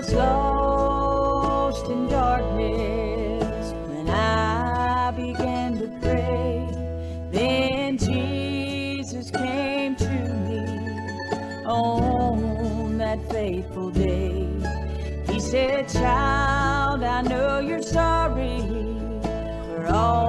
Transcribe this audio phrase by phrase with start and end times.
[0.00, 6.66] Was lost in darkness when I began to pray.
[7.30, 10.08] Then Jesus came to
[10.48, 14.48] me on that faithful day.
[15.28, 18.62] He said, Child, I know you're sorry
[19.66, 20.19] for all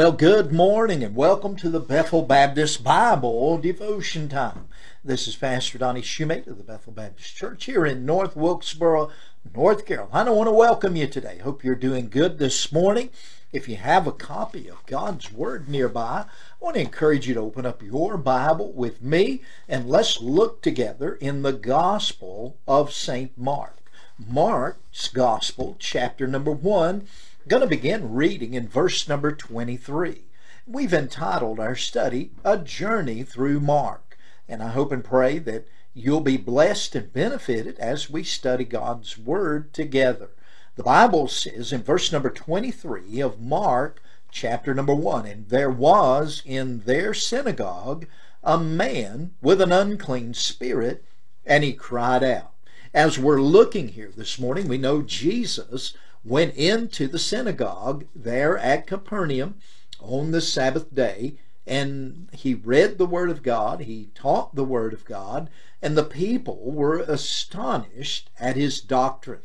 [0.00, 4.68] Well, good morning and welcome to the Bethel Baptist Bible Devotion Time.
[5.04, 9.10] This is Pastor Donnie Shumate of the Bethel Baptist Church here in North Wilkesboro,
[9.54, 10.30] North Carolina.
[10.30, 11.36] I want to welcome you today.
[11.44, 13.10] Hope you're doing good this morning.
[13.52, 17.40] If you have a copy of God's Word nearby, I want to encourage you to
[17.40, 23.36] open up your Bible with me and let's look together in the Gospel of St.
[23.36, 23.76] Mark.
[24.26, 27.06] Mark's Gospel, chapter number 1
[27.48, 30.24] going to begin reading in verse number 23.
[30.66, 34.18] We've entitled our study, A Journey Through Mark.
[34.46, 39.16] And I hope and pray that you'll be blessed and benefited as we study God's
[39.16, 40.30] Word together.
[40.76, 46.42] The Bible says in verse number 23 of Mark, chapter number 1, And there was
[46.44, 48.06] in their synagogue
[48.44, 51.04] a man with an unclean spirit,
[51.46, 52.52] and he cried out.
[52.92, 55.94] As we're looking here this morning, we know Jesus
[56.24, 59.56] went into the synagogue there at Capernaum
[60.00, 61.36] on the Sabbath day
[61.66, 65.48] and he read the Word of God, he taught the Word of God,
[65.80, 69.42] and the people were astonished at his doctrine.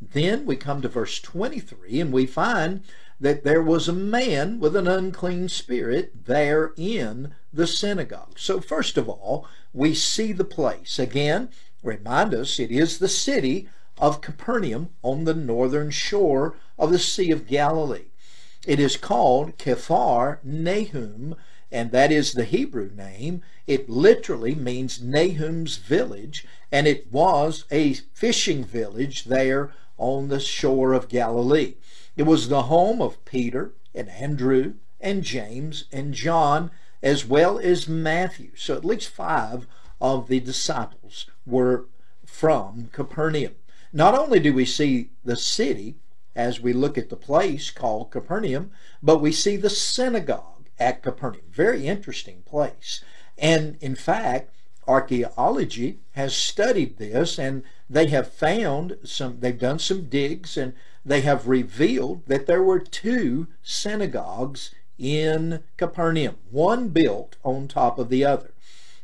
[0.00, 2.82] Then we come to verse 23 and we find
[3.20, 8.36] that there was a man with an unclean spirit there in the synagogue.
[8.36, 10.98] So, first of all, we see the place.
[10.98, 11.50] Again,
[11.84, 17.30] remind us it is the city of Capernaum on the northern shore of the Sea
[17.30, 18.06] of Galilee.
[18.66, 21.34] It is called Kephar Nahum,
[21.70, 23.42] and that is the Hebrew name.
[23.66, 30.92] It literally means Nahum's village, and it was a fishing village there on the shore
[30.92, 31.74] of Galilee.
[32.16, 36.70] It was the home of Peter and Andrew and James and John,
[37.02, 38.50] as well as Matthew.
[38.54, 39.66] So at least five
[40.00, 41.86] of the disciples were
[42.24, 43.54] from Capernaum.
[43.92, 45.96] Not only do we see the city
[46.34, 48.70] as we look at the place called Capernaum,
[49.02, 51.42] but we see the synagogue at Capernaum.
[51.50, 53.04] Very interesting place.
[53.36, 54.54] And in fact,
[54.88, 60.72] archaeology has studied this and they have found some, they've done some digs and
[61.04, 68.08] they have revealed that there were two synagogues in Capernaum, one built on top of
[68.08, 68.54] the other.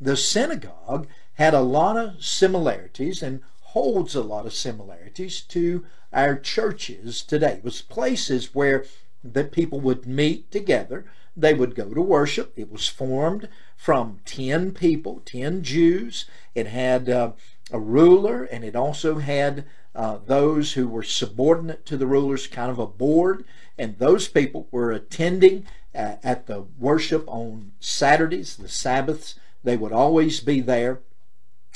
[0.00, 3.40] The synagogue had a lot of similarities and
[3.72, 7.54] holds a lot of similarities to our churches today.
[7.54, 8.84] It was places where
[9.24, 11.06] the people would meet together.
[11.34, 12.52] They would go to worship.
[12.54, 16.26] It was formed from 10 people, 10 Jews.
[16.54, 17.32] It had uh,
[17.70, 22.70] a ruler and it also had uh, those who were subordinate to the rulers, kind
[22.70, 23.42] of a board.
[23.78, 29.36] And those people were attending uh, at the worship on Saturdays, the Sabbaths.
[29.64, 31.00] They would always be there.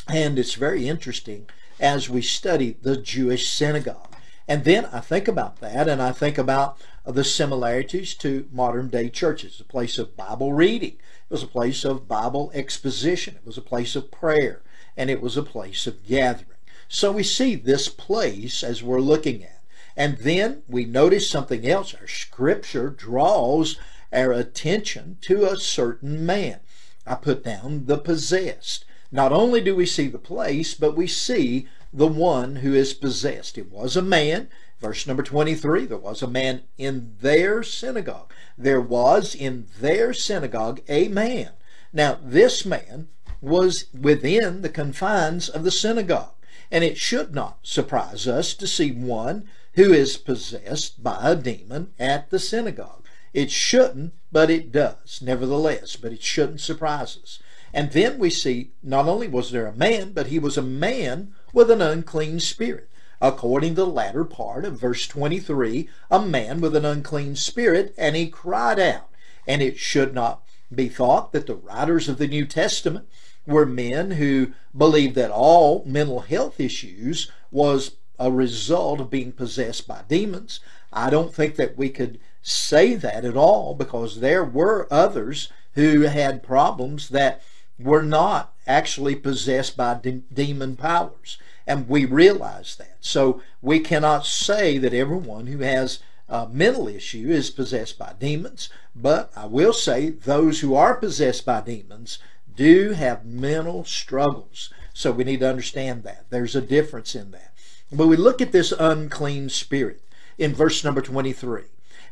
[0.09, 1.47] And it's very interesting
[1.81, 4.15] as we study the Jewish synagogue.
[4.49, 9.09] And then I think about that and I think about the similarities to modern day
[9.09, 9.61] churches.
[9.61, 10.93] A place of Bible reading.
[10.93, 13.35] It was a place of Bible exposition.
[13.35, 14.63] It was a place of prayer.
[14.97, 16.59] And it was a place of gathering.
[16.89, 19.63] So we see this place as we're looking at.
[19.97, 21.95] And then we notice something else.
[21.95, 23.79] Our scripture draws
[24.13, 26.61] our attention to a certain man.
[27.07, 28.85] I put down the possessed.
[29.13, 33.57] Not only do we see the place, but we see the one who is possessed.
[33.57, 34.49] It was a man.
[34.81, 38.33] Verse number 23 there was a man in their synagogue.
[38.59, 41.51] There was in their synagogue a man.
[41.93, 43.09] Now, this man
[43.41, 46.35] was within the confines of the synagogue.
[46.71, 51.93] And it should not surprise us to see one who is possessed by a demon
[51.99, 53.05] at the synagogue.
[53.33, 57.39] It shouldn't, but it does, nevertheless, but it shouldn't surprise us.
[57.73, 61.33] And then we see not only was there a man, but he was a man
[61.53, 62.89] with an unclean spirit.
[63.21, 68.15] According to the latter part of verse 23, a man with an unclean spirit, and
[68.15, 69.09] he cried out.
[69.47, 70.43] And it should not
[70.75, 73.09] be thought that the writers of the New Testament
[73.47, 79.87] were men who believed that all mental health issues was a result of being possessed
[79.87, 80.61] by demons.
[80.93, 86.03] I don't think that we could say that at all because there were others who
[86.03, 87.43] had problems that
[87.79, 91.39] were not actually possessed by de- demon powers.
[91.67, 92.99] And we realize that.
[93.01, 98.69] So we cannot say that everyone who has a mental issue is possessed by demons,
[98.95, 102.19] but I will say those who are possessed by demons
[102.55, 104.73] do have mental struggles.
[104.93, 106.27] So we need to understand that.
[106.31, 107.53] There's a difference in that.
[107.93, 110.03] But we look at this unclean spirit
[110.39, 111.63] in verse number 23.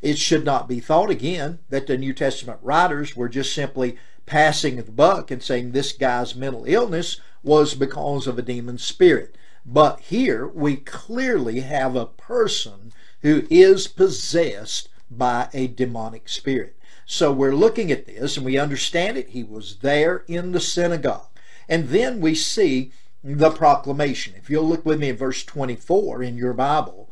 [0.02, 4.76] It should not be thought again that the New Testament writers were just simply passing
[4.76, 9.36] the buck and saying this guy's mental illness was because of a demon spirit.
[9.66, 12.92] But here we clearly have a person
[13.22, 16.76] who is possessed by a demonic spirit.
[17.06, 19.30] So we're looking at this and we understand it.
[19.30, 21.28] He was there in the synagogue.
[21.68, 22.92] And then we see
[23.22, 24.34] the proclamation.
[24.36, 27.10] If you'll look with me in verse 24 in your Bible,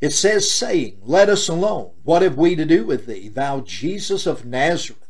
[0.00, 1.92] it says, saying, Let us alone.
[2.02, 5.01] What have we to do with thee, thou Jesus of Nazareth?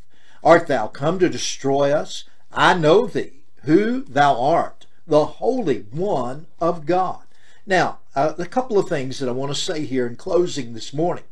[0.43, 2.25] Art thou come to destroy us?
[2.53, 7.23] I know thee, who thou art, the Holy One of God.
[7.65, 10.93] Now, uh, a couple of things that I want to say here in closing this
[10.93, 11.25] morning.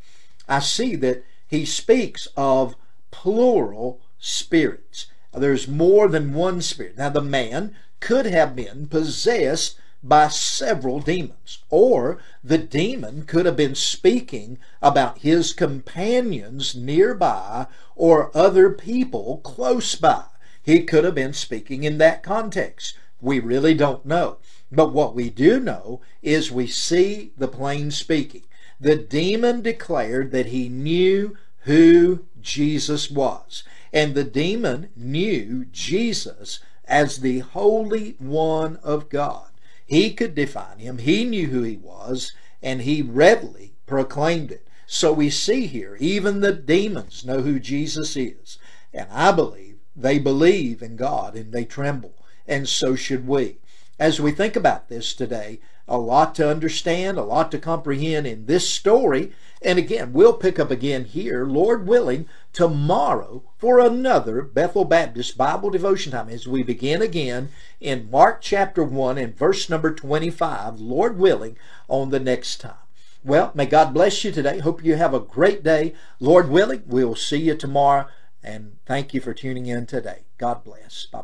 [0.48, 2.76] I see that he speaks of
[3.10, 5.06] plural spirits.
[5.32, 6.96] There's more than one spirit.
[6.96, 13.56] Now, the man could have been possessed by several demons, or the demon could have
[13.56, 17.66] been speaking about his companions nearby
[17.96, 20.24] or other people close by.
[20.62, 22.96] He could have been speaking in that context.
[23.20, 24.38] We really don't know.
[24.72, 28.44] But what we do know is we see the plain speaking.
[28.80, 33.64] The demon declared that he knew who Jesus was.
[33.92, 39.49] And the demon knew Jesus as the Holy One of God.
[39.90, 40.98] He could define him.
[40.98, 42.32] He knew who he was,
[42.62, 44.68] and he readily proclaimed it.
[44.86, 48.56] So we see here, even the demons know who Jesus is.
[48.94, 52.14] And I believe they believe in God and they tremble.
[52.46, 53.58] And so should we.
[53.98, 55.58] As we think about this today,
[55.88, 59.32] a lot to understand, a lot to comprehend in this story.
[59.60, 65.70] And again, we'll pick up again here, Lord willing, tomorrow for another Bethel Baptist Bible
[65.70, 67.50] devotion time as we begin again
[67.80, 71.56] in Mark chapter 1 and verse number 25, Lord willing,
[71.88, 72.74] on the next time.
[73.22, 74.58] Well, may God bless you today.
[74.60, 75.94] Hope you have a great day.
[76.18, 78.06] Lord willing, we'll see you tomorrow.
[78.42, 80.20] And thank you for tuning in today.
[80.38, 81.06] God bless.
[81.06, 81.22] Bye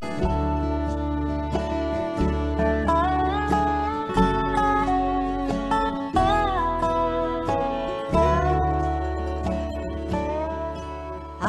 [0.00, 0.34] bye.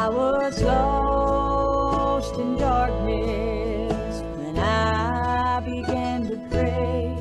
[0.09, 7.15] Was lost in darkness when I began to pray.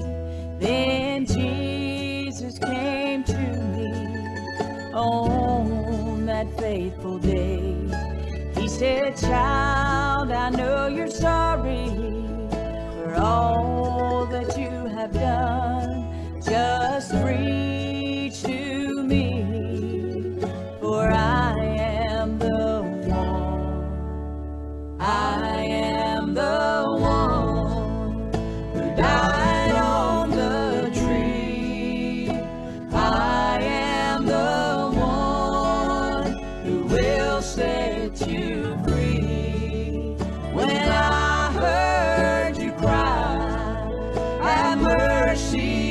[0.59, 7.75] Then Jesus came to me on that faithful day.
[8.57, 11.91] He said, Child, I know you're sorry
[12.95, 15.68] for all that you have done.
[45.51, 45.88] see.